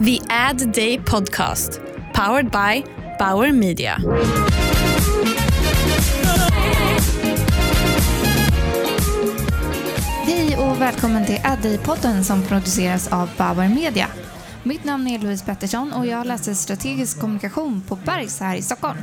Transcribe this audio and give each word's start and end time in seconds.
The 0.00 0.20
Ad 0.28 0.72
Day 0.72 0.98
Podcast, 0.98 1.80
powered 2.12 2.50
by 2.50 2.84
Bauer 3.18 3.52
Media. 3.52 3.98
Hej 10.24 10.56
och 10.56 10.80
välkommen 10.80 11.26
till 11.26 11.36
Adday-podden 11.36 12.22
som 12.22 12.42
produceras 12.42 13.12
av 13.12 13.30
Bauer 13.38 13.68
Media. 13.68 14.06
Mitt 14.62 14.84
namn 14.84 15.08
är 15.08 15.18
Louise 15.18 15.44
Pettersson 15.44 15.92
och 15.92 16.06
jag 16.06 16.26
läser 16.26 16.54
strategisk 16.54 17.20
kommunikation 17.20 17.82
på 17.88 17.96
Bergs 17.96 18.40
här 18.40 18.56
i 18.56 18.62
Stockholm. 18.62 18.98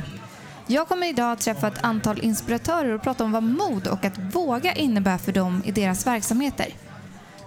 Jag 0.66 0.88
kommer 0.88 1.08
idag 1.08 1.32
att 1.32 1.40
träffa 1.40 1.68
ett 1.68 1.84
antal 1.84 2.18
inspiratörer 2.18 2.94
och 2.94 3.02
prata 3.02 3.24
om 3.24 3.32
vad 3.32 3.42
mod 3.42 3.86
och 3.86 4.04
att 4.04 4.18
våga 4.34 4.74
innebär 4.74 5.18
för 5.18 5.32
dem 5.32 5.62
i 5.64 5.72
deras 5.72 6.06
verksamheter. 6.06 6.66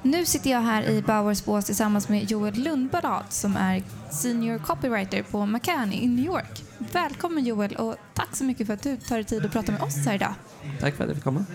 Nu 0.06 0.26
sitter 0.26 0.50
jag 0.50 0.62
här 0.62 0.90
i 0.90 1.02
Bauers 1.02 1.46
bås 1.46 1.66
tillsammans 1.66 2.10
med 2.10 2.32
Joel 2.32 2.54
Lundblad 2.54 3.24
som 3.30 3.56
är 3.56 3.84
senior 4.12 4.58
copywriter 4.58 5.24
på 5.24 5.46
McCann 5.46 5.94
i 5.94 6.08
New 6.08 6.26
York. 6.26 6.64
Välkommen 6.94 7.46
Joel 7.46 7.76
och 7.76 7.96
tack 8.14 8.36
så 8.36 8.44
mycket 8.44 8.68
för 8.68 8.74
att 8.74 8.82
du 8.84 8.98
tar 8.98 9.16
dig 9.16 9.24
tid 9.24 9.46
att 9.46 9.52
prata 9.52 9.72
med 9.72 9.82
oss 9.82 10.06
här 10.06 10.16
idag. 10.16 10.34
Tack 10.80 10.96
för 10.96 11.04
att 11.04 11.10
jag 11.10 11.16
fick 11.16 11.24
komma. 11.24 11.46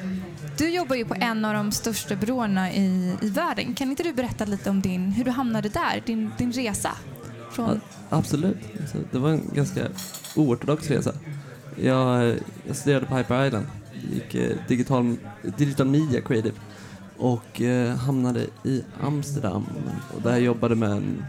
Du 0.58 0.70
jobbar 0.70 0.96
ju 0.96 1.05
på 1.05 1.14
en 1.14 1.44
av 1.44 1.55
de 1.55 1.72
största 1.72 2.16
byråerna 2.16 2.72
i, 2.72 3.16
i 3.22 3.30
världen. 3.30 3.74
Kan 3.74 3.91
inte 3.91 4.02
du 4.02 4.12
berätta 4.12 4.44
lite 4.44 4.70
om 4.70 4.80
din, 4.80 5.12
hur 5.12 5.24
du 5.24 5.30
hamnade 5.30 5.69
där, 5.69 6.02
din, 6.06 6.30
din 6.38 6.52
resa? 6.52 6.91
Från... 7.50 7.80
Ja, 8.10 8.16
absolut. 8.16 8.58
Alltså, 8.80 8.98
det 9.10 9.19
var 9.19 9.30
en 9.30 9.50
ganska 9.55 9.86
oortodox 10.36 10.91
resa. 10.91 11.12
Jag, 11.77 12.34
jag 12.66 12.77
studerade 12.77 13.06
på 13.06 13.16
Hyper 13.16 13.46
Island, 13.46 13.66
gick 14.12 14.34
eh, 14.34 14.56
digital, 14.69 15.16
digital 15.56 15.86
media 15.86 16.20
creative 16.20 16.55
och 17.20 17.60
eh, 17.60 17.97
hamnade 17.97 18.47
i 18.65 18.84
Amsterdam 19.01 19.66
och 20.16 20.23
där 20.23 20.30
jag 20.30 20.41
jobbade 20.41 20.74
med 20.74 20.91
en 20.91 21.24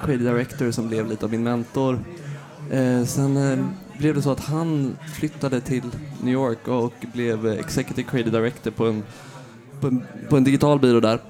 creative 0.00 0.30
director 0.30 0.70
som 0.70 0.88
blev 0.88 1.06
lite 1.06 1.24
av 1.24 1.30
min 1.30 1.42
mentor. 1.42 1.98
Eh, 2.70 3.04
sen 3.04 3.36
eh, 3.36 3.66
blev 3.98 4.14
det 4.14 4.22
så 4.22 4.30
att 4.30 4.40
han 4.40 4.96
flyttade 5.14 5.60
till 5.60 5.82
New 6.22 6.34
York 6.34 6.68
och 6.68 6.92
blev 7.12 7.46
executive 7.46 8.10
creative 8.10 8.38
director 8.38 8.70
på 8.70 8.86
en, 8.86 9.02
på 9.80 9.86
en, 9.86 10.02
på 10.28 10.36
en 10.36 10.44
digital 10.44 10.78
byrå 10.80 11.00
där. 11.00 11.20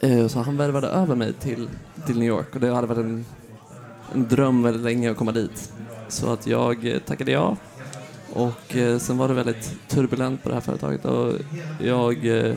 Eh, 0.00 0.26
så 0.26 0.40
han 0.40 0.56
värvade 0.56 0.86
över 0.88 1.14
mig 1.14 1.32
till, 1.32 1.68
till 2.06 2.18
New 2.18 2.28
York 2.28 2.54
och 2.54 2.60
det 2.60 2.74
hade 2.74 2.86
varit 2.86 3.04
en, 3.04 3.24
en 4.14 4.28
dröm 4.28 4.62
väldigt 4.62 4.82
länge 4.82 5.10
att 5.10 5.16
komma 5.16 5.32
dit. 5.32 5.72
Så 6.08 6.32
att 6.32 6.46
jag 6.46 6.86
eh, 6.86 6.98
tackade 6.98 7.30
ja 7.30 7.56
och 8.32 8.76
eh, 8.76 8.98
sen 8.98 9.18
var 9.18 9.28
det 9.28 9.34
väldigt 9.34 9.88
turbulent 9.88 10.42
på 10.42 10.48
det 10.48 10.54
här 10.54 10.62
företaget 10.62 11.04
och 11.04 11.32
jag 11.80 12.26
eh, 12.26 12.54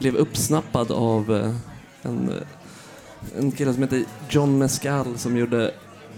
blev 0.00 0.16
uppsnappad 0.16 0.90
av 0.90 1.36
eh, 1.36 1.54
en, 2.02 2.28
eh, 2.28 3.38
en 3.38 3.52
kille 3.52 3.72
som 3.72 3.82
heter 3.82 4.04
John 4.28 4.58
Mescal 4.58 5.18
som 5.18 5.36
gjorde 5.36 5.70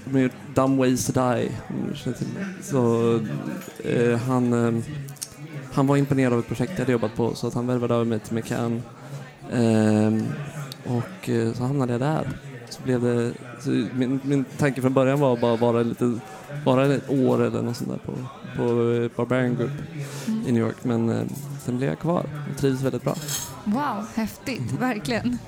som 0.04 0.30
Dumb 0.54 0.78
Ways 0.78 1.06
to 1.06 1.12
Die. 1.12 1.50
Så 2.62 3.14
eh, 3.84 4.18
han, 4.18 4.52
eh, 4.52 4.82
han 5.72 5.86
var 5.86 5.96
imponerad 5.96 6.32
av 6.32 6.38
ett 6.38 6.48
projekt 6.48 6.72
jag 6.72 6.78
hade 6.78 6.92
jobbat 6.92 7.16
på 7.16 7.34
så 7.34 7.46
att 7.46 7.54
han 7.54 7.66
värvade 7.66 7.94
över 7.94 8.04
mig 8.04 8.18
till 8.18 8.34
McCann. 8.34 8.82
Eh, 9.52 10.12
och 10.84 11.28
eh, 11.28 11.52
så 11.52 11.62
hamnade 11.62 11.92
jag 11.92 12.00
där. 12.00 12.28
Så 12.72 12.82
blev 12.82 13.02
det, 13.02 13.32
så 13.60 13.70
min, 13.70 14.20
min 14.24 14.44
tanke 14.44 14.82
från 14.82 14.92
början 14.92 15.20
var 15.20 15.36
bara 15.36 15.56
vara 15.56 15.82
lite, 15.82 16.18
bara 16.64 16.94
ett 16.94 17.10
år 17.10 17.42
eller 17.42 17.62
något 17.62 17.76
sånt 17.76 17.90
där 17.90 17.98
på, 17.98 18.12
på 18.56 18.64
Barbarian 19.16 19.56
Group 19.56 19.70
i 20.46 20.52
New 20.52 20.62
York. 20.62 20.76
Men 20.82 21.08
eh, 21.08 21.24
sen 21.64 21.76
blev 21.76 21.88
jag 21.88 21.98
kvar 21.98 22.26
och 22.50 22.58
trivdes 22.58 22.82
väldigt 22.82 23.02
bra. 23.02 23.14
Wow, 23.64 24.06
häftigt, 24.14 24.72
verkligen. 24.72 25.38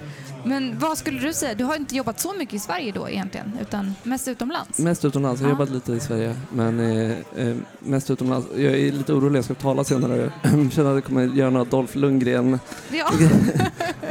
Men 0.44 0.78
vad 0.78 0.98
skulle 0.98 1.20
du 1.20 1.32
säga, 1.32 1.54
du 1.54 1.64
har 1.64 1.76
inte 1.76 1.96
jobbat 1.96 2.20
så 2.20 2.32
mycket 2.38 2.54
i 2.54 2.58
Sverige 2.58 2.92
då 2.92 3.08
egentligen, 3.08 3.52
utan 3.60 3.94
mest 4.02 4.28
utomlands? 4.28 4.78
Mest 4.78 5.04
utomlands. 5.04 5.40
Jag 5.40 5.48
har 5.48 5.52
Ja. 5.54 5.58
jobbat 5.58 5.70
lite 5.74 5.92
i 5.92 6.00
Sverige, 6.00 6.34
men 6.52 6.80
eh, 6.80 7.12
eh, 7.36 7.56
mest 7.78 8.10
utomlands. 8.10 8.46
Jag 8.56 8.74
är 8.78 8.92
lite 8.92 9.12
orolig, 9.12 9.38
jag 9.38 9.44
ska 9.44 9.54
tala 9.54 9.84
senare. 9.84 10.32
Jag 10.42 10.52
känner 10.72 10.90
att 10.90 10.94
jag 10.96 11.04
kommer 11.04 11.24
göra 11.26 11.50
några 11.50 11.64
Dolph 11.64 11.96
Lundgren. 11.96 12.58
Ja. 12.92 13.10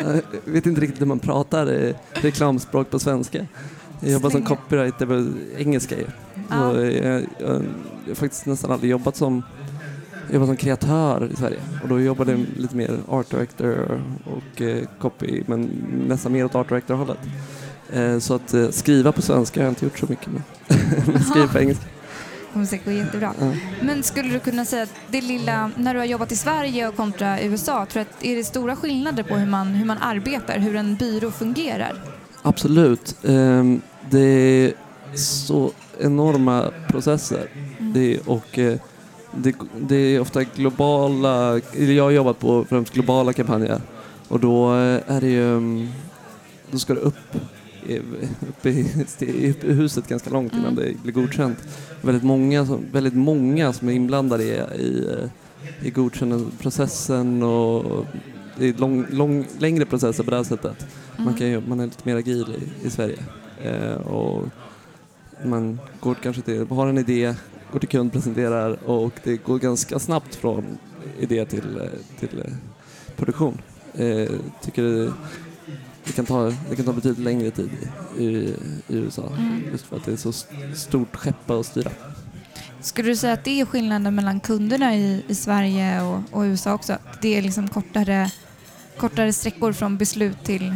Jag 0.05 0.21
vet 0.53 0.65
inte 0.65 0.81
riktigt 0.81 1.01
hur 1.01 1.05
man 1.05 1.19
pratar 1.19 1.83
eh, 1.87 1.95
reklamspråk 2.13 2.89
på 2.89 2.99
svenska. 2.99 3.45
Jag 3.99 4.11
jobbar 4.11 4.29
som 4.29 4.41
copywriter 4.45 5.05
på 5.05 5.27
engelska 5.57 5.97
ju. 5.97 6.05
Ja. 6.49 6.67
Och 6.67 6.85
jag, 6.85 6.93
jag, 6.93 7.23
jag 7.39 7.47
har 8.07 8.15
faktiskt 8.15 8.45
nästan 8.45 8.71
aldrig 8.71 8.91
jobbat 8.91 9.15
som 9.15 9.43
jobbat 10.33 10.47
som 10.47 10.57
kreatör 10.57 11.29
i 11.33 11.35
Sverige 11.35 11.59
och 11.83 11.89
då 11.89 11.99
jobbade 11.99 12.31
jag 12.31 12.45
lite 12.57 12.75
mer 12.75 12.99
art 13.07 13.29
director 13.29 14.01
och 14.25 14.61
eh, 14.61 14.83
copy 14.99 15.43
men 15.47 15.61
nästan 16.07 16.31
mer 16.31 16.45
åt 16.45 16.55
art 16.55 16.69
director 16.69 16.95
hållet. 16.95 17.19
Eh, 17.93 18.19
så 18.19 18.33
att 18.33 18.53
eh, 18.53 18.69
skriva 18.69 19.11
på 19.11 19.21
svenska 19.21 19.59
har 19.59 19.65
jag 19.65 19.71
inte 19.71 19.85
gjort 19.85 19.99
så 19.99 20.05
mycket 20.09 20.27
med. 20.27 20.41
men 21.13 21.23
skriva 21.23 21.47
på 21.47 21.59
engelska. 21.59 21.85
kommer 22.53 22.65
säkert 22.65 22.85
gå 22.85 22.91
jättebra. 22.91 23.33
Ja. 23.39 23.51
Men 23.81 24.03
skulle 24.03 24.33
du 24.33 24.39
kunna 24.39 24.65
säga 24.65 24.83
att 24.83 24.93
det 25.09 25.21
lilla, 25.21 25.71
när 25.77 25.93
du 25.93 25.99
har 25.99 26.05
jobbat 26.05 26.31
i 26.31 26.35
Sverige 26.35 26.87
och 26.87 26.95
kontra 26.95 27.41
USA, 27.41 27.85
tror 27.85 28.01
att 28.01 28.23
är 28.25 28.35
det 28.35 28.43
stora 28.43 28.75
skillnader 28.75 29.23
på 29.23 29.35
hur 29.35 29.47
man, 29.47 29.67
hur 29.67 29.85
man 29.85 29.97
arbetar, 29.97 30.59
hur 30.59 30.75
en 30.75 30.95
byrå 30.95 31.31
fungerar? 31.31 31.93
Absolut. 32.41 33.15
Ehm, 33.23 33.81
det 34.09 34.19
är 34.19 34.73
så 35.15 35.71
enorma 35.99 36.71
processer. 36.87 37.47
Det 37.79 38.13
är, 38.13 38.29
och 38.29 38.59
eh, 38.59 38.77
det, 39.37 39.55
det 39.79 39.95
är 39.95 40.19
ofta 40.19 40.43
globala, 40.43 41.59
jag 41.77 42.03
har 42.03 42.11
jobbat 42.11 42.39
på 42.39 42.65
främst 42.69 42.93
globala 42.93 43.33
kampanjer 43.33 43.81
och 44.27 44.39
då 44.39 44.73
eh, 44.73 44.99
är 45.07 45.21
det 45.21 45.27
ju, 45.29 45.57
mm, 45.57 45.87
då 46.71 46.79
ska 46.79 46.93
det 46.93 46.99
upp, 46.99 47.15
i- 47.87 47.97
upp, 47.99 48.65
i, 48.65 49.49
upp 49.49 49.63
i 49.63 49.71
huset 49.73 50.07
ganska 50.07 50.29
långt 50.29 50.53
innan 50.53 50.65
Mm. 50.71 50.75
det 50.85 51.03
blir 51.03 51.13
godkänt. 51.13 51.57
Väldigt 52.01 52.23
många 52.23 52.65
som, 52.65 52.79
väldigt 52.91 53.13
många 53.13 53.73
som 53.73 53.89
är 53.89 53.93
inblandade 53.93 54.43
i, 54.43 54.81
i, 54.81 55.07
i 55.81 55.89
godkännandeprocessen 55.89 57.43
och 57.43 58.05
det 58.57 58.69
är 58.69 58.73
lång, 58.73 59.05
lång, 59.09 59.45
längre 59.59 59.85
processer 59.85 60.23
på 60.23 60.29
det 60.29 60.35
här 60.37 60.43
sättet. 60.43 60.85
Man, 61.17 61.27
Mm. 61.27 61.37
kan 61.39 61.47
ju, 61.47 61.61
man 61.67 61.79
är 61.79 61.85
lite 61.85 62.09
mer 62.09 62.15
agil 62.15 62.45
i, 62.83 62.87
i 62.87 62.89
Sverige. 62.89 63.17
Eh, 63.63 63.93
och 64.07 64.43
man 65.45 65.79
går 65.99 66.15
kanske 66.23 66.41
till, 66.41 66.67
har 66.69 66.87
en 66.87 66.97
idé, 66.97 67.33
går 67.73 67.79
till 67.79 67.89
kund, 67.89 68.11
presenterar 68.11 68.89
och 68.89 69.13
det 69.23 69.37
går 69.37 69.59
ganska 69.59 69.99
snabbt 69.99 70.35
från 70.35 70.77
idé 71.19 71.45
till, 71.45 71.89
till 72.19 72.39
eh, 72.45 72.53
produktion. 73.15 73.61
Eh, 73.93 74.29
tycker 74.61 74.83
det, 74.83 75.13
det, 76.05 76.11
kan 76.15 76.25
ta, 76.25 76.53
det 76.69 76.75
kan 76.75 76.85
ta 76.85 76.93
betydligt 76.93 77.19
längre 77.23 77.51
tid 77.51 77.69
i, 78.17 78.23
i, 78.25 78.55
USA 78.87 79.27
Mm. 79.39 79.61
just 79.71 79.85
för 79.85 79.97
att 79.97 80.05
det 80.05 80.11
är 80.11 80.15
så 80.17 80.29
st- 80.29 80.75
stort 80.75 81.15
skepp 81.15 81.49
att 81.49 81.65
styra. 81.65 81.91
Skulle 82.81 83.09
du 83.09 83.15
säga 83.15 83.33
att 83.33 83.43
det 83.43 83.61
är 83.61 83.65
skillnaden 83.65 84.15
mellan 84.15 84.39
kunderna 84.39 84.95
i, 84.95 85.23
i 85.27 85.35
Sverige 85.35 86.01
och, 86.01 86.19
och 86.31 86.41
USA 86.41 86.73
också? 86.73 86.97
Det 87.21 87.37
är 87.37 87.41
liksom 87.41 87.67
kortare, 87.67 88.31
kortare 88.97 89.33
sträckor 89.33 89.73
från 89.73 89.97
beslut 89.97 90.43
till, 90.43 90.75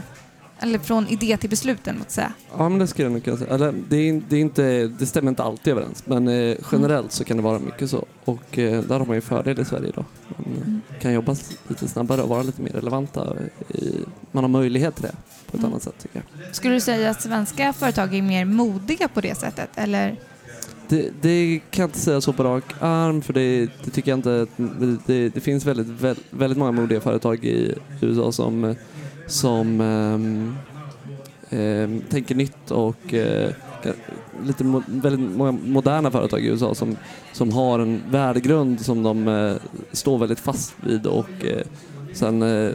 eller 0.59 0.79
från 0.79 1.07
idé 1.07 1.37
till 1.37 1.49
besluten, 1.49 1.97
måste 1.97 2.13
säga. 2.13 2.33
Ja 2.57 2.69
men 2.69 2.79
det 2.79 2.87
skulle 2.87 3.05
jag 3.05 3.13
nog 3.13 3.23
kunna 3.23 3.37
säga. 3.37 3.53
Eller, 3.53 3.73
det, 3.89 3.95
är, 4.09 4.21
det, 4.29 4.35
är 4.35 4.39
inte, 4.41 4.87
det 4.87 5.05
stämmer 5.05 5.29
inte 5.29 5.43
alltid 5.43 5.73
överens 5.73 6.03
men 6.05 6.27
eh, 6.27 6.57
generellt 6.71 7.11
så 7.11 7.23
kan 7.23 7.37
det 7.37 7.43
vara 7.43 7.59
mycket 7.59 7.89
så. 7.89 8.05
Och 8.25 8.57
eh, 8.59 8.81
där 8.83 8.99
har 8.99 9.05
man 9.05 9.15
ju 9.15 9.21
fördel 9.21 9.59
i 9.59 9.65
Sverige 9.65 9.91
då. 9.95 10.05
Man 10.27 10.45
eh, 10.61 10.67
Mm. 10.67 10.81
kan 11.01 11.13
jobba 11.13 11.35
lite 11.67 11.87
snabbare 11.87 12.21
och 12.21 12.29
vara 12.29 12.43
lite 12.43 12.61
mer 12.61 12.71
relevanta. 12.71 13.33
I, 13.69 13.91
man 14.31 14.43
har 14.43 14.49
möjlighet 14.49 14.95
till 14.95 15.03
det 15.03 15.15
på 15.51 15.57
ett 15.57 15.63
Mm. 15.63 15.71
annat 15.71 15.83
sätt 15.83 15.93
tycker 16.01 16.23
jag. 16.43 16.55
Skulle 16.55 16.73
du 16.73 16.79
säga 16.81 17.09
att 17.09 17.21
svenska 17.21 17.73
företag 17.73 18.15
är 18.15 18.21
mer 18.21 18.45
modiga 18.45 19.07
på 19.07 19.21
det 19.21 19.35
sättet? 19.37 19.69
Eller? 19.75 20.15
Det, 20.89 21.09
det 21.21 21.59
kan 21.71 21.83
jag 21.83 21.87
inte 21.87 21.99
säga 21.99 22.21
så 22.21 22.33
på 22.33 22.43
rak 22.43 22.63
arm 22.79 23.21
för 23.21 23.33
det, 23.33 23.59
det 23.83 23.91
tycker 23.91 24.11
jag 24.11 24.17
inte. 24.17 24.47
Det, 25.05 25.29
det 25.29 25.39
finns 25.39 25.65
väldigt, 25.65 25.87
väldigt, 25.87 26.25
väldigt 26.29 26.57
många 26.57 26.71
modiga 26.71 27.01
företag 27.01 27.45
i 27.45 27.75
USA 28.01 28.31
som, 28.31 28.63
eh, 28.63 28.75
som 29.27 29.81
eh, 31.49 31.89
tänker 32.09 32.35
nytt 32.35 32.71
och 32.71 33.13
eh, 33.13 33.49
lite 34.45 34.63
mo, 34.63 34.83
väldigt 34.87 35.37
många 35.37 35.51
moderna 35.51 36.11
företag 36.11 36.41
i 36.41 36.47
USA 36.47 36.75
som, 36.75 36.97
som 37.33 37.51
har 37.51 37.79
en 37.79 38.01
värdegrund 38.09 38.81
som 38.81 39.03
de 39.03 39.27
eh, 39.27 39.55
står 39.91 40.17
väldigt 40.17 40.39
fast 40.39 40.75
vid 40.83 41.05
och 41.05 41.45
eh, 41.45 41.65
sen 42.13 42.41
eh, 42.41 42.71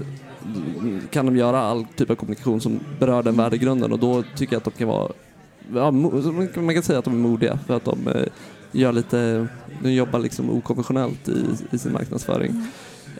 kan 1.10 1.26
de 1.26 1.37
göra 1.37 1.60
all 1.60 1.84
typ 1.96 2.10
av 2.10 2.14
kommunikation 2.14 2.60
som 2.60 2.81
berör 3.00 3.22
den 3.22 3.37
värdegrunden 3.37 3.93
och 3.93 3.99
då 3.99 4.22
tycker 4.37 4.52
jag 4.54 4.58
att 4.60 4.64
de 4.64 4.70
kan 4.70 4.88
vara 4.88 5.12
ja, 5.75 5.90
man 5.90 6.75
kan- 6.75 6.82
säga 6.82 6.99
att 6.99 7.04
de 7.04 7.14
är 7.14 7.19
modiga 7.28 7.58
för 7.66 7.76
att 7.76 7.84
de 7.84 8.08
eh, 8.08 8.26
gör 8.72 8.93
lite, 8.93 9.46
de 9.82 9.93
jobbar 9.93 10.19
liksom 10.19 10.50
okonventionellt 10.50 11.28
i, 11.28 11.44
i 11.70 11.78
sin 11.78 11.93
marknadsföring. 11.93 12.50
Mm. 12.50 12.66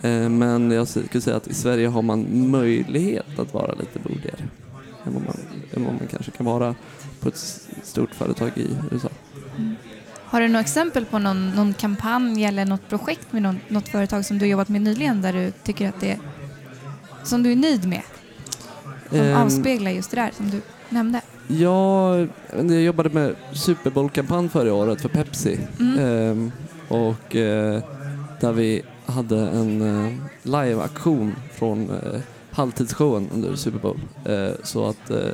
Eh, 0.02 0.28
men 0.28 0.70
jag 0.70 0.88
skulle 0.88 1.20
säga 1.20 1.37
att 1.37 1.49
i 1.49 1.54
Sverige 1.54 1.88
har 1.88 2.02
man 2.02 2.50
möjlighet 2.50 3.38
att 3.38 3.54
vara 3.54 3.75
lite 3.75 3.99
modigare 4.08 4.43
än 5.06 5.14
vad 5.14 5.22
man, 5.22 5.37
än 5.75 5.84
vad 5.84 5.94
man 5.94 6.06
kanske 6.10 6.31
kan 6.31 6.46
vara 6.46 6.75
på 7.20 7.28
ett 7.28 7.62
stort 7.82 8.14
företag 8.14 8.50
i 8.54 8.76
USA. 8.90 9.08
Har 10.25 10.40
du 10.40 10.49
några 10.49 10.60
exempel 10.60 11.04
på 11.04 11.19
någon, 11.19 11.50
någon 11.50 11.75
kampanj 11.75 12.44
eller 12.44 12.64
något 12.64 12.88
projekt 12.88 13.32
med 13.32 13.43
någon, 13.43 13.60
något 13.69 13.88
företag 13.88 14.25
som 14.25 14.38
du 14.38 14.46
jobbat 14.46 14.69
med 14.69 14.82
nyligen 14.82 15.22
där 15.22 15.32
du 15.32 15.52
tycker 15.64 15.88
att 15.88 16.00
det 16.00 16.19
som 17.25 17.43
du 17.43 17.52
är 17.52 17.56
nöjd 17.56 17.88
med? 17.88 18.02
Som 19.10 19.19
Ehm, 19.20 19.37
avspeglar 19.37 19.90
just 19.90 20.10
det 20.10 20.16
där 20.16 20.31
som 20.37 20.50
du... 20.50 20.60
nämnde? 20.88 21.20
Ja, 21.48 22.16
jag 22.56 22.70
jobbade 22.82 23.10
med 23.10 23.34
Super 23.52 23.90
Bowl-kampanj 23.90 24.48
förra 24.48 24.75
året 24.75 25.00
för 25.02 25.08
Pepsi. 25.08 25.58
Mm. 25.81 25.98
Ehm, 25.98 26.52
och 26.88 27.37
eh, 27.37 27.82
där 28.40 28.52
vi 28.52 28.82
hade 29.06 29.38
en 29.38 29.82
eh, 29.82 30.12
live-aktion 30.43 31.34
från 31.52 31.90
eh, 31.90 32.20
halvtidsshowen 32.50 33.28
under 33.34 33.56
Super 33.56 33.78
Bowl. 33.78 34.00
Eh, 34.25 34.54
så 34.62 34.87
att 34.87 35.10
eh, 35.10 35.28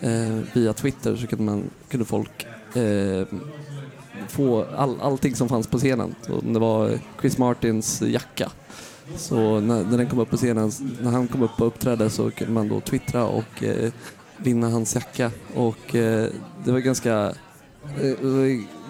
eh, 0.00 0.38
via 0.52 0.72
Twitter 0.72 1.16
så 1.16 1.26
kunde, 1.26 1.44
man, 1.44 1.62
kunde 1.88 2.06
folk 2.06 2.46
eh, 2.74 3.26
få 4.28 4.64
all, 4.76 5.00
allting 5.00 5.34
som 5.34 5.48
fanns 5.48 5.66
på 5.66 5.78
scenen. 5.78 6.14
Så 6.26 6.40
det 6.40 6.58
var 6.58 6.98
Chris 7.20 7.38
Martins 7.38 8.02
jacka. 8.02 8.50
Så 9.16 9.60
när, 9.60 9.84
när 9.84 9.98
den 9.98 10.06
kom 10.06 10.18
upp 10.18 10.30
på 10.30 10.36
scenen, 10.36 10.72
när 11.00 11.10
han 11.10 11.28
kom 11.28 11.42
upp 11.42 11.60
och 11.60 11.66
uppträdde 11.66 12.10
så 12.10 12.30
kunde 12.30 12.52
man 12.52 12.68
då 12.68 12.80
twittra 12.80 13.24
och 13.24 13.62
eh, 13.62 13.92
vinna 14.36 14.68
hans 14.70 14.94
jacka. 14.94 15.30
Och 15.54 15.92
det 16.64 16.72
var 16.72 16.78
ganska... 16.78 17.34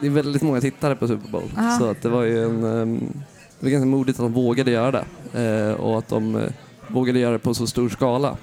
Det 0.01 0.07
är 0.07 0.11
väldigt 0.11 0.43
många 0.43 0.61
tittare 0.61 0.97
på 0.97 1.09
Super 1.09 1.31
Bowl. 1.31 1.53
Ja. 1.57 1.77
Så 1.79 1.91
att 1.91 2.03
det 2.03 2.09
var 2.09 2.23
ju 2.23 2.45
en... 2.45 2.65
ehm, 2.65 3.13
det 3.61 3.67
var 3.67 3.71
ganska 3.71 3.87
modigt 3.87 4.19
att 4.21 4.25
de 4.25 4.33
vågade 4.33 4.71
göra 4.71 4.91
det. 4.91 5.05
Eh, 5.43 5.73
och 5.81 5.99
att 5.99 6.09
de 6.09 6.37
eh, 6.37 6.43
vågade 6.89 7.19
göra 7.19 7.33
det 7.33 7.39
på 7.39 7.55
så 7.55 7.67
stor 7.67 7.89
skala. 7.89 8.37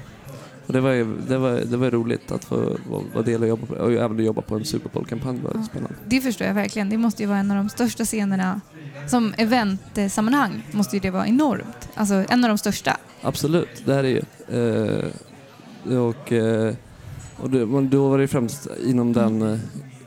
Och 0.68 0.74
det 0.74 0.82
var, 0.82 0.92
det 1.28 1.38
var, 1.38 1.52
det 1.52 1.78
var 1.78 1.92
roligt 1.92 2.32
att 2.32 2.44
få 2.46 2.78
vara- 3.14 3.24
del 3.26 3.42
och 3.42 3.48
jobba 3.48 3.66
på 3.66 3.74
och 3.74 3.92
även 3.92 4.26
jobba 4.26 4.42
på 4.42 4.56
en 4.56 4.66
Super 4.66 4.90
Bowl-kampanj. 4.94 5.40
var 5.44 5.52
Ja. 5.56 5.64
spännande. 5.64 5.96
Det 6.08 6.22
förstår 6.22 6.48
jag 6.48 6.54
verkligen. 6.54 6.90
Det 6.90 6.98
måste 6.98 7.24
ju 7.24 7.28
vara 7.30 7.38
en 7.40 7.52
av 7.52 7.58
de 7.58 7.70
största 7.70 8.06
scenerna. 8.06 8.62
Som 9.08 9.34
eventsammanhang 9.38 10.64
måste 10.72 10.96
ju 10.96 11.00
det 11.00 11.10
vara 11.12 11.28
enormt. 11.28 11.90
Alltså 11.96 12.24
en 12.30 12.44
av 12.44 12.48
de 12.50 12.58
största. 12.58 12.98
Absolut, 13.22 13.86
det 13.86 13.94
här 13.94 14.04
är 14.04 14.10
ju. 14.10 14.22
Eh, 15.92 16.00
och 16.02 16.32
eh, 16.32 16.74
och 17.38 17.50
det, 17.50 17.66
men 17.66 17.90
då 17.90 18.10
var 18.10 18.18
det 18.18 18.28
främst 18.28 18.68
inom 18.86 19.14
den, 19.14 19.42
eh, 19.42 19.60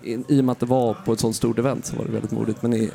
i, 0.04 0.24
i 0.28 0.40
och 0.40 0.44
med 0.44 0.52
att 0.52 0.60
det 0.60 0.66
var 0.66 0.94
på 0.94 1.12
ett 1.12 1.20
sånt 1.20 1.36
stort 1.36 1.58
event 1.58 1.86
så 1.86 1.96
var 1.96 2.04
det 2.04 2.12
väldigt 2.12 2.30
modigt. 2.30 2.62
Men 2.62 2.74
i, 2.74 2.90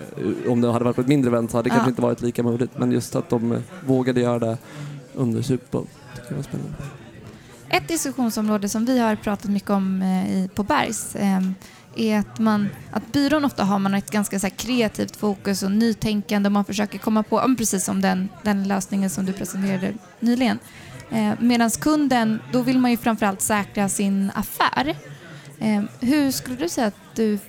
om 0.47 0.61
det 0.61 0.71
hade 0.71 0.85
varit 0.85 0.95
på 0.95 1.01
ett 1.01 1.07
mindre 1.07 1.29
event 1.31 1.51
så 1.51 1.57
hade 1.57 1.69
det 1.69 1.73
Ja. 1.73 1.75
kanske 1.75 1.89
inte 1.89 2.01
varit 2.01 2.21
lika 2.21 2.43
modigt. 2.43 2.71
Men 2.77 2.91
just 2.91 3.15
att 3.15 3.29
de 3.29 3.51
eh, 3.51 3.59
vågade 3.85 4.21
göra 4.21 4.39
det 4.39 4.57
under 5.15 5.41
Super 5.41 5.67
Bowl 5.71 5.87
tycker 6.15 6.29
jag 6.29 6.35
var 6.35 6.43
spännande. 6.43 6.73
Ett 7.69 7.87
diskussionsområde 7.87 8.69
som 8.69 8.85
vi 8.85 8.99
har 8.99 9.15
pratat 9.15 9.51
mycket 9.51 9.69
om 9.69 10.01
eh, 10.01 10.31
i, 10.33 10.49
på 10.55 10.63
Bergs 10.63 11.15
eh, 11.15 11.41
är 11.95 12.19
att, 12.19 12.39
man, 12.39 12.69
att 12.91 13.11
byrån 13.11 13.45
ofta 13.45 13.63
har 13.63 13.79
man 13.79 13.93
ett 13.93 14.11
ganska 14.11 14.39
så 14.39 14.49
kreativt 14.49 15.15
fokus 15.15 15.63
och 15.63 15.71
nytänkande 15.71 16.47
och 16.47 16.51
man 16.53 16.65
försöker 16.65 16.97
komma 16.99 17.23
på, 17.23 17.55
precis 17.57 17.85
som 17.85 18.01
den, 18.01 18.29
den 18.43 18.67
lösningen 18.67 19.09
som 19.09 19.25
du 19.25 19.33
presenterade 19.33 19.93
nyligen. 20.19 20.59
Eh, 21.11 21.31
Medan 21.39 21.69
kunden, 21.69 22.39
då 22.53 22.61
vill 22.61 22.79
man 22.79 22.91
ju 22.91 22.97
framförallt 22.97 23.41
säkra 23.41 23.89
sin 23.89 24.31
affär. 24.35 24.95
Eh, 25.59 25.83
hur 25.99 26.31
skulle 26.31 26.55
du 26.55 26.69
säga 26.69 26.87
att 26.87 27.15
du 27.15 27.39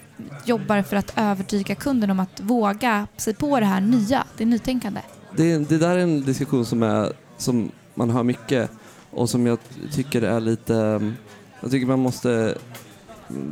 jobbar 0.44 0.82
för 0.82 0.96
att 0.96 1.12
övertyga 1.16 1.74
kunden 1.74 2.10
om 2.10 2.20
att 2.20 2.40
våga 2.40 3.06
sig 3.16 3.34
på 3.34 3.60
det 3.60 3.66
här 3.66 3.80
nya, 3.80 4.24
det 4.36 4.44
nytänkande? 4.44 5.00
Det, 5.36 5.58
det 5.58 5.78
där 5.78 5.96
är 5.96 5.98
en 5.98 6.22
diskussion 6.22 6.66
som, 6.66 6.82
är, 6.82 7.12
som 7.36 7.70
man 7.94 8.10
hör 8.10 8.22
mycket 8.22 8.70
och 9.10 9.30
som 9.30 9.46
jag 9.46 9.58
tycker 9.92 10.22
är 10.22 10.40
lite... 10.40 11.12
Jag 11.60 11.70
tycker 11.70 11.86
man 11.86 11.98
måste 11.98 12.54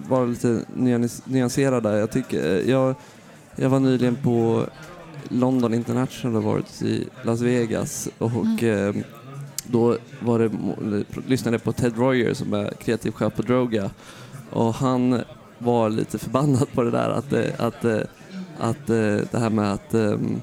vara 0.09 0.25
lite 0.25 0.65
nyans- 0.77 1.23
nyanserad 1.25 1.83
där. 1.83 1.97
Jag, 1.97 2.11
tycker, 2.11 2.71
jag, 2.71 2.95
jag 3.57 3.69
var 3.69 3.81
nyligen 3.81 4.17
på 4.17 4.67
London 5.29 5.75
International 5.75 6.37
Awards 6.37 6.83
i 6.83 7.09
Las 7.23 7.41
Vegas 7.41 8.09
och 8.19 8.63
eh, 8.63 8.95
då 9.65 9.97
var 10.21 10.39
det, 10.39 10.51
lyssnade 11.27 11.55
jag 11.55 11.63
på 11.63 11.73
Ted 11.73 11.99
Royer 11.99 12.35
som 12.35 12.55
är 12.55 12.71
kreativ 12.71 13.11
chef 13.11 13.35
på 13.35 13.43
Droga 13.43 13.91
och 14.51 14.75
han 14.75 15.23
var 15.59 15.91
lite 15.91 16.19
förbannad 16.19 16.73
på 16.75 16.83
det 16.83 16.91
där 16.91 17.09
att, 17.09 17.33
eh, 17.33 17.45
att, 17.59 17.85
eh, 17.85 17.97
att, 18.59 18.81
att 18.81 18.87
det 19.31 19.39
här 19.39 19.51
med 19.51 19.73
att 19.73 19.95
um, 19.95 20.41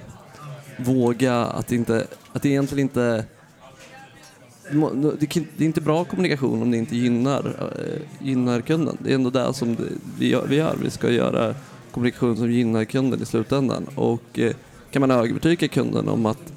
våga 0.78 1.36
att 1.36 1.72
inte, 1.72 2.08
att 2.34 2.42
det 2.42 2.50
egentligen 2.50 2.80
inte 2.80 3.26
det 5.58 5.64
är 5.64 5.66
inte 5.66 5.82
bra 5.82 6.06
kommunikation 6.06 6.62
om 6.62 6.72
det 6.72 6.78
inte 6.78 6.96
gynnar, 6.96 7.72
gynnar 8.20 8.62
kunden. 8.62 8.98
Det 9.00 9.12
är 9.12 9.16
ändå 9.16 9.30
det 9.30 9.54
som 9.54 9.78
vi, 10.20 10.30
gör, 10.30 10.76
vi 10.82 10.90
ska 10.90 11.10
göra 11.10 11.56
kommunikation 11.92 12.38
som 12.38 12.52
gynnar 12.52 12.86
kunden 12.86 13.22
i 13.22 13.26
slutändan. 13.26 13.86
Och 13.96 14.40
kan 14.92 15.00
man 15.00 15.12
övertyga 15.12 15.68
kunden 15.68 16.10
om 16.10 16.26
att, 16.26 16.54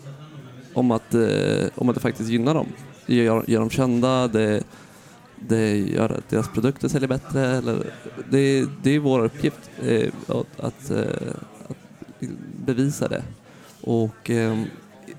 om 0.75 0.91
att, 0.91 1.15
om 1.75 1.89
att 1.89 1.95
det 1.95 2.01
faktiskt 2.01 2.31
gynnar 2.31 2.55
dem. 2.55 2.67
Det 3.07 3.15
gör, 3.15 3.45
gör 3.47 3.61
dem 3.61 3.71
kända, 3.71 4.29
det, 4.29 4.63
det 5.41 5.79
gör 5.79 6.09
att 6.09 6.29
deras 6.29 6.49
produkter 6.49 6.89
säljer 6.89 7.09
bättre. 7.09 7.47
Eller, 7.47 7.93
det, 8.31 8.67
det 8.83 8.91
är 8.91 8.99
vår 8.99 9.25
uppgift 9.25 9.71
eh, 9.83 10.13
att, 10.27 10.61
att, 10.61 10.91
eh, 10.91 11.33
att 11.69 11.77
bevisa 12.67 13.09
det. 13.09 13.23
Och 13.81 14.31
eh, 14.31 14.63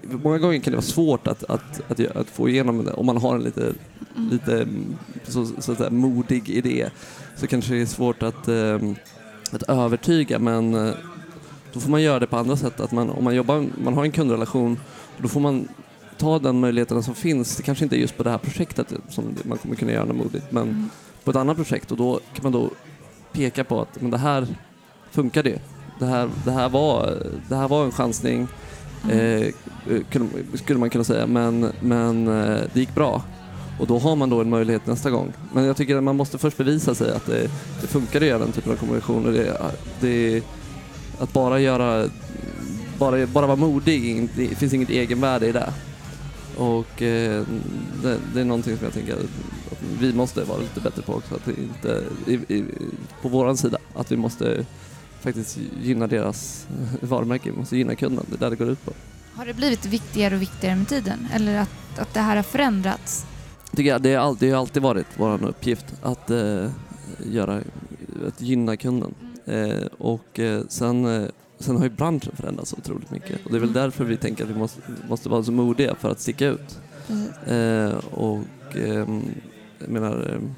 många 0.01 0.37
gånger 0.37 0.59
kan 0.59 0.71
det 0.71 0.77
vara 0.77 0.81
svårt 0.81 1.27
att, 1.27 1.43
att, 1.43 1.81
att, 1.87 2.15
att 2.15 2.27
få 2.27 2.49
igenom 2.49 2.85
det 2.85 2.93
om 2.93 3.05
man 3.05 3.17
har 3.17 3.35
en 3.35 3.43
lite, 3.43 3.73
lite 4.15 4.67
så, 5.23 5.45
så 5.45 5.71
att 5.71 5.77
säga, 5.77 5.89
modig 5.89 6.49
idé. 6.49 6.89
Så 7.35 7.47
kanske 7.47 7.73
det 7.73 7.81
är 7.81 7.85
svårt 7.85 8.23
att, 8.23 8.47
eh, 8.47 8.79
att 9.51 9.63
övertyga 9.63 10.39
men 10.39 10.73
eh, 10.73 10.93
då 11.73 11.79
får 11.79 11.89
man 11.89 12.01
göra 12.01 12.19
det 12.19 12.27
på 12.27 12.37
andra 12.37 12.57
sätt. 12.57 12.79
Att 12.79 12.91
man, 12.91 13.09
om 13.09 13.23
man, 13.23 13.35
jobbar, 13.35 13.65
man 13.83 13.93
har 13.93 14.03
en 14.03 14.11
kundrelation 14.11 14.79
då 15.17 15.27
får 15.27 15.39
man 15.39 15.67
ta 16.19 16.39
den 16.39 16.59
möjligheten 16.59 17.03
som 17.03 17.15
finns. 17.15 17.55
Det 17.57 17.63
kanske 17.63 17.83
inte 17.83 17.95
är 17.95 17.99
just 17.99 18.17
på 18.17 18.23
det 18.23 18.29
här 18.29 18.37
projektet 18.37 18.93
som 19.09 19.35
man 19.43 19.57
kommer 19.57 19.75
kunna 19.75 19.91
göra 19.91 20.05
något 20.05 20.15
modigt 20.17 20.51
men 20.51 20.63
Mm. 20.63 20.89
på 21.23 21.31
ett 21.31 21.37
annat 21.37 21.55
projekt 21.57 21.91
och 21.91 21.97
då 21.97 22.19
kan 22.33 22.43
man 22.43 22.51
då 22.51 22.69
peka 23.31 23.63
på 23.63 23.81
att 23.81 24.01
men 24.01 24.11
det 24.11 24.17
här 24.17 24.47
funkade 25.11 25.49
ju. 25.49 25.57
Det 25.99 26.05
här, 26.05 26.29
det 26.45 26.51
här, 26.51 26.69
var, 26.69 27.17
det 27.49 27.55
här 27.55 27.67
var 27.67 27.85
en 27.85 27.91
chansning 27.91 28.47
Mm. 29.03 29.43
eh, 29.89 30.01
kunde- 30.11 30.57
skulle 30.57 30.79
man 30.79 30.89
kunna 30.89 31.03
säga, 31.03 31.27
men, 31.27 31.71
men 31.81 32.27
eh, 32.27 32.59
det 32.73 32.79
gick 32.79 32.95
bra. 32.95 33.23
Och 33.79 33.87
då 33.87 33.99
har 33.99 34.15
man 34.15 34.29
då 34.29 34.41
en 34.41 34.49
möjlighet 34.49 34.87
nästa 34.87 35.09
gång. 35.09 35.33
Men 35.53 35.63
jag 35.65 35.77
tycker 35.77 35.97
att 35.97 36.03
man 36.03 36.15
måste 36.15 36.37
först 36.37 36.57
bevisa 36.57 36.95
sig 36.95 37.11
att 37.11 37.25
det, 37.25 37.41
det 37.81 37.87
funkar 37.87 38.21
att 38.21 38.27
göra 38.27 38.39
den 38.39 38.51
typen 38.51 38.71
av 38.71 38.75
kommunikation. 38.75 39.25
Och 39.25 39.31
det, 39.33 39.57
det, 39.99 40.41
att 41.19 41.33
bara 41.33 41.59
göra, 41.59 42.05
bara, 42.97 43.27
bara 43.27 43.45
vara 43.47 43.55
modig, 43.55 44.29
det 44.35 44.47
finns 44.47 44.73
inget 44.73 44.89
egenvärde 44.89 45.47
i 45.47 45.51
det. 45.51 45.73
Och 46.59 47.01
eh, 47.01 47.43
det, 48.03 48.17
det 48.33 48.41
är 48.41 48.45
någonting 48.45 48.77
som 48.77 48.85
jag 48.85 48.93
tänker 48.93 49.13
att 49.13 49.25
vi 49.99 50.13
måste 50.13 50.43
vara 50.43 50.59
lite 50.59 50.81
bättre 50.81 51.01
på 51.01 51.13
också. 51.13 51.35
Att 51.35 51.47
inte, 51.47 52.03
i, 52.27 52.33
i, 52.33 52.65
på 53.21 53.29
våran 53.29 53.57
sida, 53.57 53.77
att 53.95 54.11
vi 54.11 54.17
måste 54.17 54.65
faktiskt 55.21 55.57
gynna 55.81 56.07
deras 56.07 56.67
varumärke, 57.01 57.51
vi 57.51 57.57
måste 57.57 57.77
gynna 57.77 57.95
kunden. 57.95 58.25
Det 58.29 58.35
är 58.35 58.39
där 58.39 58.49
det 58.49 58.55
går 58.55 58.69
ut 58.69 58.85
på. 58.85 58.91
Har 59.33 59.45
det 59.45 59.53
blivit 59.53 59.85
viktigare 59.85 60.35
och 60.35 60.41
viktigare 60.41 60.75
med 60.75 60.87
tiden? 60.87 61.27
Eller 61.33 61.57
att, 61.57 61.99
att 61.99 62.13
det 62.13 62.19
här 62.19 62.35
har 62.35 62.43
förändrats? 62.43 63.25
tycker 63.75 63.91
jag, 63.91 64.01
det, 64.01 64.13
är 64.13 64.17
all, 64.17 64.37
det 64.37 64.51
har 64.51 64.59
alltid 64.59 64.83
varit 64.83 65.07
vår 65.17 65.45
uppgift 65.45 65.85
att, 66.01 66.29
eh, 66.29 66.69
göra, 67.25 67.61
att 68.27 68.41
gynna 68.41 68.77
kunden. 68.77 69.13
Eh, 69.45 69.85
och 69.97 70.39
eh, 70.39 70.61
sen, 70.67 71.05
eh, 71.05 71.29
sen 71.59 71.77
har 71.77 71.83
ju 71.83 71.89
branschen 71.89 72.33
förändrats 72.35 72.73
otroligt 72.73 73.11
mycket 73.11 73.45
och 73.45 73.51
det 73.51 73.57
är 73.57 73.61
väl 73.61 73.73
därför 73.73 74.05
vi 74.05 74.17
tänker 74.17 74.43
att 74.43 74.49
vi 74.49 74.55
måste, 74.55 74.81
måste 75.09 75.29
vara 75.29 75.43
så 75.43 75.51
modiga 75.51 75.95
för 75.95 76.11
att 76.11 76.19
sticka 76.19 76.47
ut. 76.47 76.79
Eh, 77.45 77.93
och 78.11 78.75
ehm, 78.75 79.21
jag 79.79 79.89
menar, 79.89 80.35
ehm, 80.35 80.55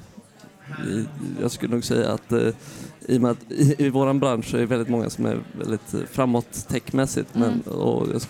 jag 1.40 1.50
skulle 1.50 1.74
nog 1.74 1.84
säga 1.84 2.12
att 2.12 2.32
eh, 2.32 2.48
i 3.06 3.18
med 3.18 3.30
att 3.30 3.52
i, 3.52 3.74
i 3.78 3.90
våran 3.90 4.20
bransch 4.20 4.50
så 4.50 4.56
är 4.56 4.60
det 4.60 4.66
väldigt 4.66 4.88
många 4.88 5.10
som 5.10 5.26
är 5.26 5.38
väldigt 5.58 5.94
eh, 5.94 6.00
framåt 6.10 6.68
techmässigt 6.68 7.34
men, 7.34 7.42
Mm. 7.42 7.60
och 7.60 8.08
jag 8.12 8.22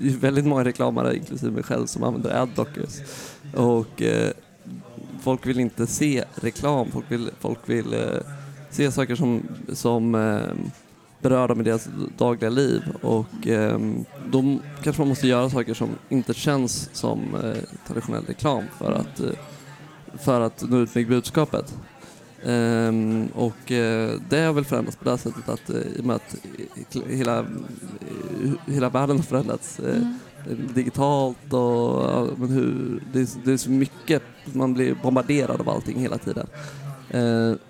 det 0.00 0.08
är 0.08 0.16
väldigt 0.16 0.44
många 0.46 0.64
reklamare, 0.64 1.16
inklusive 1.16 1.52
mig 1.52 1.62
själv, 1.62 1.86
som 1.86 2.02
använder 2.02 2.42
adblockers. 2.42 3.00
Och 3.54 4.02
eh, 4.02 4.30
folk 5.20 5.46
vill 5.46 5.60
inte 5.60 5.86
se 5.86 6.24
reklam, 6.34 6.90
folk 6.90 7.04
vill, 7.08 7.30
folk 7.40 7.58
vill 7.66 7.94
eh, 7.94 8.00
se 8.70 8.92
saker 8.92 9.14
som, 9.14 9.42
som 9.72 10.14
eh, 10.14 10.40
berör 11.20 11.48
dem 11.48 11.60
i 11.60 11.64
deras 11.64 11.88
dagliga 12.18 12.50
liv 12.50 12.82
och 13.02 13.46
eh, 13.46 13.78
då 14.30 14.58
kanske 14.82 15.02
man 15.02 15.08
måste 15.08 15.28
göra 15.28 15.50
saker 15.50 15.74
som 15.74 15.88
inte 16.08 16.34
känns 16.34 16.90
som 16.92 17.34
eh, 17.34 17.62
traditionell 17.86 18.24
reklam 18.26 18.64
för 18.78 18.92
att, 18.92 19.20
eh, 19.20 19.30
för 20.18 20.40
att 20.40 20.62
nå 20.70 20.78
ut 20.78 20.94
med 20.94 21.08
budskapet. 21.08 21.74
Ehm, 22.44 23.28
och 23.34 23.72
eh, 23.72 24.10
det 24.28 24.40
har 24.40 24.52
väl 24.52 24.64
förändrats 24.64 24.96
på 24.96 25.10
det 25.10 25.18
sättet 25.18 25.48
att 25.48 25.70
eh, 25.70 25.76
i 25.76 26.00
och 26.00 26.04
med 26.04 26.16
att 26.16 26.36
hela, 27.08 27.46
hela 28.66 28.88
världen 28.88 29.16
har 29.16 29.24
förändrats 29.24 29.80
eh, 29.80 30.02
Mm. 30.46 30.72
digitalt 30.74 31.52
och 31.52 32.38
men 32.38 32.48
hur, 32.48 33.02
det, 33.12 33.20
är, 33.20 33.28
det 33.44 33.52
är 33.52 33.56
så 33.56 33.70
mycket, 33.70 34.22
man 34.44 34.74
blir 34.74 34.96
bombarderad 35.02 35.60
av 35.60 35.68
allting 35.68 36.00
hela 36.00 36.18
tiden. 36.18 36.46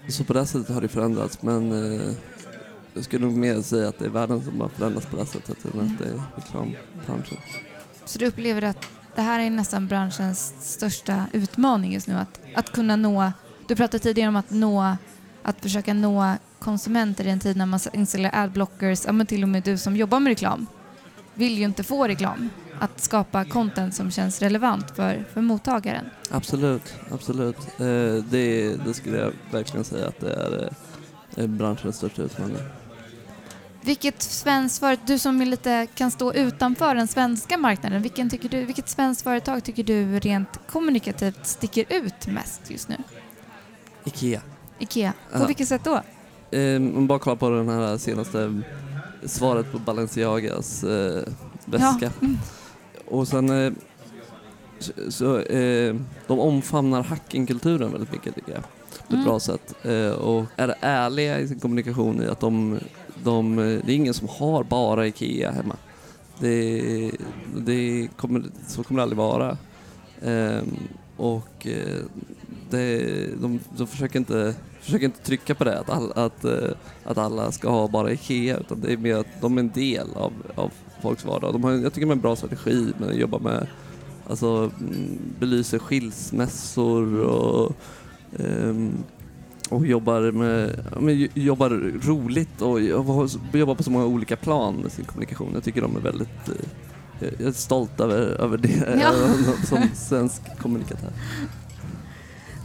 Så 0.08 0.24
på 0.24 0.32
det 0.32 0.46
sättet 0.46 0.74
har 0.74 0.80
det 0.80 0.88
förändrats 0.88 1.42
men 1.42 1.72
jag 2.98 3.04
skulle 3.04 3.26
nog 3.26 3.36
mer 3.36 3.62
säga 3.62 3.88
att 3.88 3.98
det 3.98 4.04
är 4.04 4.10
världen 4.10 4.44
som 4.44 4.60
har 4.60 4.68
förändrats 4.68 5.06
på 5.06 5.16
det 5.16 5.26
sättet 5.26 5.64
än 5.64 5.80
att 5.80 5.98
det 5.98 6.04
är 6.04 6.22
reklambranschen. 6.36 7.38
Så 8.04 8.18
du 8.18 8.26
upplever 8.26 8.62
att 8.62 8.86
det 9.14 9.22
här 9.22 9.40
är 9.40 9.50
nästan 9.50 9.86
branschens 9.86 10.54
största 10.60 11.24
utmaning 11.32 11.92
just 11.92 12.06
nu? 12.06 12.14
Att, 12.14 12.40
att 12.54 12.72
kunna 12.72 12.96
nå 12.96 13.32
Du 13.66 13.76
pratade 13.76 13.98
tidigare 13.98 14.28
om 14.28 14.36
att 14.36 14.50
nå, 14.50 14.96
att 15.42 15.60
försöka 15.60 15.94
nå 15.94 16.34
konsumenter 16.58 17.26
i 17.26 17.30
en 17.30 17.40
tid 17.40 17.56
när 17.56 17.66
man 17.66 17.80
installerar 17.92 18.44
adblockers, 18.44 19.04
ja 19.06 19.12
men 19.12 19.26
till 19.26 19.42
och 19.42 19.48
med 19.48 19.62
du 19.62 19.78
som 19.78 19.96
jobbar 19.96 20.20
med 20.20 20.30
reklam 20.30 20.66
vill 21.34 21.58
ju 21.58 21.64
inte 21.64 21.82
få 21.82 22.08
reklam. 22.08 22.50
Att 22.80 23.00
skapa 23.00 23.44
content 23.44 23.94
som 23.94 24.10
känns 24.10 24.42
relevant 24.42 24.90
för, 24.96 25.24
för 25.32 25.40
mottagaren. 25.40 26.04
Absolut, 26.30 26.94
absolut. 27.10 27.56
Eh, 27.78 28.24
det, 28.30 28.76
det 28.84 28.94
skulle 28.94 29.18
jag 29.18 29.32
verkligen 29.50 29.84
säga 29.84 30.08
att 30.08 30.20
det 30.20 30.32
är 30.32 30.72
eh, 31.36 31.46
branschens 31.46 31.96
största 31.96 32.22
utmaning. 32.22 32.56
Vilket 33.88 34.22
svenskt 34.22 34.78
företag, 34.80 35.06
du 35.06 35.18
som 35.18 35.40
lite 35.42 35.86
kan 35.94 36.10
stå 36.10 36.32
utanför 36.32 36.94
den 36.94 37.08
svenska 37.08 37.58
marknaden, 37.58 38.02
vilken 38.02 38.30
tycker 38.30 38.48
du, 38.48 38.64
vilket 38.64 38.88
svenskt 38.88 39.22
företag 39.22 39.64
tycker 39.64 39.84
du 39.84 40.20
rent 40.20 40.60
kommunikativt 40.70 41.46
sticker 41.46 41.84
ut 41.88 42.26
mest 42.26 42.70
just 42.70 42.88
nu? 42.88 42.96
Ikea. 44.04 44.40
Ikea, 44.78 45.12
på 45.32 45.38
Ja. 45.38 45.46
vilket 45.46 45.68
sätt 45.68 45.84
då? 45.84 46.02
Eh, 46.58 46.80
man 46.80 47.06
bara 47.06 47.18
kolla 47.18 47.36
på 47.36 47.50
den 47.50 47.68
här 47.68 47.96
senaste 47.98 48.62
svaret 49.24 49.72
på 49.72 49.78
Balenciagas 49.78 50.84
eh, 50.84 51.22
väska. 51.64 51.98
Ja. 52.20 52.26
Mm. 52.26 52.38
Och 53.06 53.28
sen 53.28 53.66
eh, 53.66 53.72
så, 54.78 54.92
så 55.08 55.38
eh, 55.40 55.96
de 56.26 56.38
omfamnar 56.40 57.02
hackingkulturen 57.02 57.92
väldigt 57.92 58.12
mycket 58.12 58.34
tycker 58.34 58.52
jag. 58.52 58.62
På 58.62 59.04
ett 59.06 59.12
Mm. 59.12 59.24
bra 59.24 59.40
sätt. 59.40 59.74
Eh, 59.84 60.10
och 60.10 60.44
är 60.56 60.74
ärliga 60.80 61.38
i 61.40 61.48
sin 61.48 61.60
kommunikation 61.60 62.22
i 62.22 62.26
att 62.26 62.40
de, 62.40 62.78
de, 63.24 63.58
eh, 63.58 63.80
det 63.84 63.92
är 63.92 63.96
ingen 63.96 64.14
som 64.14 64.28
har 64.28 64.64
bara 64.64 65.06
IKEA 65.06 65.50
hemma. 65.50 65.76
Det, 66.38 67.10
det 67.56 68.08
kommer, 68.16 68.42
så 68.66 68.82
kommer 68.82 68.98
det 68.98 69.02
aldrig 69.02 69.18
vara. 69.18 69.56
Ehm, 70.22 70.76
och 71.16 71.66
eh, 71.66 72.04
det, 72.70 73.00
de, 73.40 73.60
de 73.76 73.86
försöker, 73.86 74.18
inte, 74.18 74.54
försöker 74.80 75.04
inte 75.04 75.22
trycka 75.22 75.54
på 75.54 75.64
det, 75.64 75.80
att, 75.80 75.90
all, 75.90 76.12
att, 76.12 76.44
eh, 76.44 76.70
att 77.04 77.18
alla 77.18 77.52
ska 77.52 77.70
ha 77.70 77.88
bara 77.88 78.12
IKEA, 78.12 78.56
utan 78.56 78.80
det 78.80 78.92
är 78.92 78.96
mer 78.96 79.16
att 79.16 79.40
de 79.40 79.56
är 79.56 79.60
en 79.60 79.70
del 79.70 80.06
av, 80.14 80.32
av 80.54 80.72
folks 81.02 81.24
vardag. 81.24 81.52
De 81.52 81.64
har, 81.64 81.72
jag 81.72 81.92
tycker 81.92 82.00
de 82.00 82.10
har 82.10 82.16
en 82.16 82.20
bra 82.20 82.36
strategi 82.36 82.92
med 82.98 83.08
att 83.08 83.16
jobba 83.16 83.38
med, 83.38 83.66
alltså 84.28 84.70
mm, 84.80 85.18
belyser 85.38 85.78
skilsmässor 85.78 87.20
och 87.20 87.72
um, 88.38 88.92
och 89.68 89.86
jobbar, 89.86 90.32
med, 91.00 91.14
j- 91.14 91.30
jobbar 91.34 91.70
roligt 92.06 92.62
och 92.62 92.80
jobbar 92.80 93.74
på 93.74 93.82
så 93.82 93.90
många 93.90 94.04
olika 94.06 94.36
plan 94.36 94.74
med 94.74 94.92
sin 94.92 95.04
kommunikation. 95.04 95.50
Jag 95.54 95.64
tycker 95.64 95.80
de 95.82 95.96
är 95.96 96.00
väldigt 96.00 96.48
eh, 96.48 97.28
jag 97.38 97.48
är 97.48 97.52
stolt 97.52 98.00
över, 98.00 98.16
över 98.16 98.58
det 98.58 98.98
Ja. 99.02 99.12
som 99.66 99.78
svensk 99.94 100.42
kommunikatör. 100.62 101.10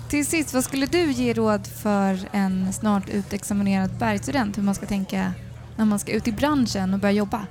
Till 0.10 0.26
sist, 0.26 0.54
vad 0.54 0.64
skulle 0.64 0.86
du 0.86 1.12
ge 1.12 1.34
råd 1.34 1.68
för 1.68 2.20
en 2.32 2.74
snart 2.74 3.10
utexaminerad 3.10 3.90
bergstudent 4.00 4.58
hur 4.58 4.64
man 4.64 4.76
ska 4.76 4.86
tänka 4.86 5.32
när 5.78 5.86
man 5.86 6.00
ska 6.00 6.12
ut 6.12 6.28
i 6.28 6.32
branschen 6.32 6.94
och 6.94 7.00
börja 7.00 7.12
jobba? 7.14 7.42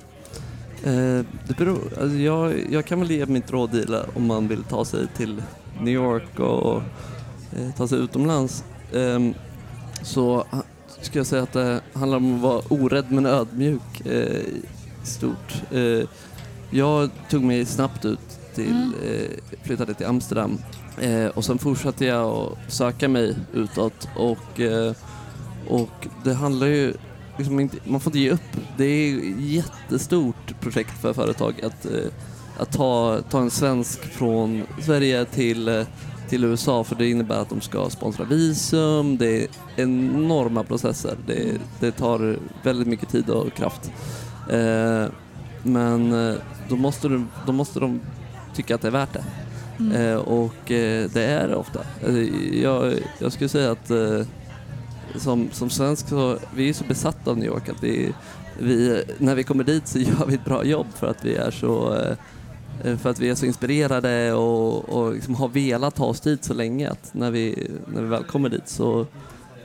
Eh, 0.85 0.93
det 1.49 1.57
beror, 1.59 1.79
alltså 2.01 2.17
jag, 2.19 2.55
jag 2.71 2.85
kan 2.87 3.01
väl 3.01 3.11
ge 3.11 3.27
mitt 3.27 3.51
råd 3.51 3.97
om 4.15 4.27
man 4.27 4.49
vill 4.49 4.63
ta 4.65 4.85
sig 4.85 5.07
till 5.17 5.43
New 5.81 5.95
York 5.95 6.39
och 6.41 6.83
eh, 7.59 7.71
ta 7.77 7.89
sig 7.89 7.99
utomlands. 7.99 8.65
Ehm, 8.95 9.35
så 10.03 10.45
ska 11.01 11.19
jag 11.19 11.27
säga 11.27 11.43
att 11.43 11.53
det 11.53 11.81
handlar 11.93 12.17
om 12.17 12.35
att 12.35 12.41
vara 12.41 12.63
orädd 12.69 13.05
men 13.09 13.27
ödmjuk 13.27 14.01
eh, 14.05 14.13
i 14.13 14.63
stort. 15.05 15.63
Eh, 15.71 16.09
jag 16.71 17.11
tog 17.31 17.43
mig 17.43 17.65
snabbt 17.65 18.05
ut 18.05 18.39
till, 18.55 18.71
Mm. 18.71 18.95
eh, 19.05 19.57
flyttade 19.65 19.95
till 19.95 20.07
Amsterdam 20.07 20.59
eh, 21.01 21.27
och 21.27 21.45
sen 21.45 21.59
fortsatte 21.59 22.05
jag 22.05 22.27
att 22.29 22.73
söka 22.73 23.09
mig 23.09 23.37
utåt 23.55 24.09
och, 24.17 24.61
eh, 24.61 24.93
och 25.69 26.07
det 26.25 26.35
handlar 26.35 26.67
ju 26.67 26.95
liksom 27.39 27.61
inte, 27.61 27.77
man 27.85 28.01
får 28.01 28.11
inte 28.11 28.19
ge 28.19 28.31
upp. 28.31 28.57
Det 28.77 28.85
är 28.85 29.17
ett 29.19 29.41
jättestort 29.41 30.61
projekt 30.61 31.01
för 31.01 31.13
företag 31.13 31.55
att, 31.65 31.87
att 32.59 32.73
ta, 32.73 33.21
ta 33.31 33.41
en 33.41 33.51
svensk 33.51 34.01
från 34.01 34.63
Sverige 34.83 35.25
till, 35.25 35.85
till 36.33 36.45
USA 36.45 36.85
för 36.85 36.95
det 36.95 37.11
innebär 37.11 37.39
att 37.39 37.49
de 37.49 37.61
ska 37.61 37.91
sponsra 37.91 38.25
visum, 38.25 39.17
det 39.17 39.43
är 39.43 39.49
enorma 39.77 40.65
processer. 40.65 41.17
Det, 41.27 41.61
det 41.81 41.91
tar 41.91 42.39
väldigt 42.63 42.89
mycket 42.89 43.09
tid 43.09 43.31
och 43.31 43.55
kraft. 43.55 43.93
Eh, 44.51 45.07
men 45.63 46.13
eh, 46.13 46.35
då 46.69 46.77
måste, 46.77 47.09
du, 47.09 47.25
då 47.47 47.53
måste 47.53 47.81
de 47.81 48.01
tycka 48.55 48.75
att 48.75 48.81
det 48.81 48.89
är 48.89 48.93
värt 48.93 49.13
det. 49.13 49.25
Mm. 49.79 49.93
Eh, 49.93 50.17
och 50.17 50.71
eh, 50.71 51.11
det 51.11 51.25
är 51.25 51.49
det 51.49 51.57
ofta. 51.57 51.81
Eh, 52.07 52.19
jag, 52.63 52.95
jag 53.19 53.33
skulle 53.33 53.49
säga 53.49 53.71
att 53.71 53.91
eh, 53.91 54.21
som, 55.17 55.49
som 55.53 55.71
svensk 55.71 56.09
så 56.09 56.39
vi 56.55 56.69
är 56.69 56.73
så 56.73 56.85
besatta 56.85 57.31
av 57.31 57.39
New 57.39 57.47
York 57.47 57.69
att 57.69 57.83
vi, 57.83 58.13
vi, 58.59 59.05
när 59.19 59.35
vi 59.35 59.45
kommer 59.45 59.65
dit 59.65 59.89
så 59.89 59.99
gör 59.99 60.27
vi 60.27 60.35
ett 60.35 60.45
bra 60.45 60.65
jobb 60.65 60.87
för 60.95 61.07
att 61.07 61.25
vi 61.25 61.35
är 61.35 61.51
så 61.51 61.99
Eh, 62.85 62.97
för 62.97 63.11
att 63.11 63.19
vi 63.21 63.29
är 63.31 63.35
så 63.35 63.47
inspirerade 63.47 64.33
och, 64.33 64.89
och 64.89 65.13
liksom 65.15 65.35
har 65.35 65.49
velat 65.49 65.95
ta 65.95 66.05
oss 66.05 66.21
dit 66.21 66.45
så 66.45 66.55
länge 66.55 66.91
att 66.91 67.15
när 67.15 67.31
vi, 67.31 67.71
när 67.87 68.03
vi 68.03 68.09
väl 68.09 68.25
kommer 68.25 68.49
dit 68.49 68.69
så, 68.69 69.07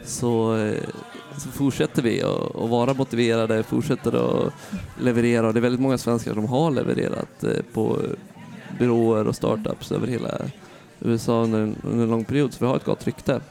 så, 0.05 0.55
eh, 0.57 0.83
så 1.37 1.49
fortsätter 1.49 2.01
vi 2.01 2.21
att 2.21 2.69
vara 2.69 2.93
motiverade, 2.93 3.63
fortsätter 3.63 4.13
att 4.45 4.53
leverera 5.01 5.47
och 5.47 5.53
det 5.53 5.59
är 5.59 5.61
väldigt 5.61 5.81
många 5.81 5.97
svenskar 5.97 6.33
som 6.33 6.45
har 6.45 6.71
levererat 6.71 7.43
eh, 7.43 7.51
på 7.73 7.97
byråer 8.79 9.27
och 9.27 9.35
startups 9.35 9.91
över 9.91 10.07
hela 10.07 10.37
USA 10.99 11.43
under 11.43 11.59
en, 11.59 11.75
under 11.83 12.03
en 12.03 12.09
lång 12.09 12.25
period 12.25 12.53
så 12.53 12.57
vi 12.59 12.69
har 12.69 12.75
ett 12.75 12.85
gott 12.85 13.07
rykte. 13.07 13.41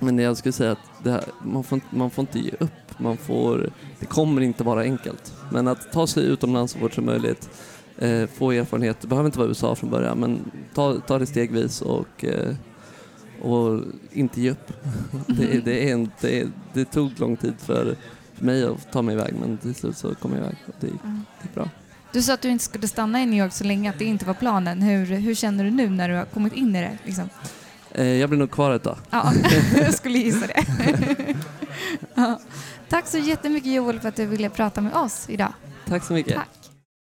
Men 0.00 0.18
jag 0.18 0.36
skulle 0.36 0.52
säga 0.52 0.72
att 0.72 0.78
det 1.04 1.10
här, 1.10 1.24
man, 1.44 1.64
får, 1.64 1.76
inte- 1.76 1.96
man 1.96 2.10
får 2.10 2.22
inte 2.22 2.38
ge 2.38 2.50
upp. 2.60 2.70
Man 2.98 3.16
får, 3.16 3.70
det 4.00 4.06
kommer 4.06 4.40
inte 4.42 4.64
vara 4.64 4.80
enkelt. 4.80 5.32
Men 5.52 5.68
att 5.68 5.92
ta 5.92 6.06
sig 6.06 6.24
utomlands 6.24 6.72
så 6.72 6.78
fort 6.78 6.94
som 6.94 7.04
möjligt, 7.04 7.48
eh, 7.98 8.26
få 8.26 8.52
erfarenhet. 8.52 9.00
Det 9.00 9.08
behöver 9.08 9.26
inte 9.26 9.38
vara 9.38 9.48
USA 9.48 9.74
från 9.74 9.90
början 9.90 10.18
men 10.18 10.50
ta, 10.74 11.00
ta 11.00 11.18
det 11.18 11.26
stegvis 11.26 11.82
och, 11.82 12.24
eh, 12.24 12.54
och 13.42 13.80
inte 14.12 14.40
ge 14.40 14.50
upp. 14.50 14.72
Det, 15.26 15.64
det, 15.64 15.88
är 15.88 15.92
en, 15.92 16.10
det, 16.20 16.46
det 16.72 16.84
tog 16.84 17.20
lång 17.20 17.36
tid 17.36 17.54
för, 17.58 17.96
för 18.34 18.44
mig 18.44 18.64
att 18.64 18.92
ta 18.92 19.02
mig 19.02 19.14
iväg 19.14 19.34
men 19.40 19.58
till 19.58 19.74
slut 19.74 19.96
så 19.96 20.14
kom 20.14 20.32
jag 20.32 20.40
iväg 20.40 20.56
och 20.66 20.74
det 20.80 20.86
gick, 20.86 21.04
Mm. 21.04 21.24
det 21.40 21.46
gick 21.46 21.54
bra. 21.54 21.68
Du 22.12 22.22
sa 22.22 22.34
att 22.34 22.42
du 22.42 22.48
inte 22.48 22.64
skulle 22.64 22.88
stanna 22.88 23.22
i 23.22 23.26
New 23.26 23.44
York 23.44 23.52
så 23.52 23.64
länge, 23.64 23.90
att 23.90 23.98
det 23.98 24.04
inte 24.04 24.24
var 24.24 24.34
planen. 24.34 24.82
Hur, 24.82 25.06
hur 25.06 25.34
känner 25.34 25.64
du 25.64 25.70
nu 25.70 25.90
när 25.90 26.08
du 26.08 26.14
har 26.14 26.24
kommit 26.24 26.52
in 26.52 26.76
i 26.76 26.80
det? 26.80 26.98
Liksom? 27.04 27.28
Eh, 27.92 28.06
jag 28.06 28.28
blir 28.30 28.38
nog 28.38 28.50
kvar 28.50 28.70
ett 28.70 28.82
tag. 28.82 28.96
Ja, 29.10 29.32
jag 29.76 29.94
skulle 29.94 30.18
gissa 30.18 30.46
det. 30.46 30.64
ja. 32.14 32.40
Tack 32.88 33.06
så 33.06 33.18
jättemycket 33.18 33.72
Joel 33.72 34.00
för 34.00 34.08
att 34.08 34.16
du 34.16 34.26
ville 34.26 34.48
prata 34.50 34.80
med 34.80 34.94
oss 34.94 35.24
idag. 35.28 35.52
Tack 35.88 36.04
så 36.04 36.12
mycket. 36.12 36.34
Tack. 36.34 36.65